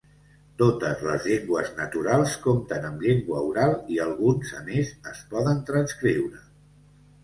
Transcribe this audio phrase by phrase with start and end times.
[0.61, 6.49] Totes les llengües naturals compten amb llengua oral i alguns a més es poden transcriure.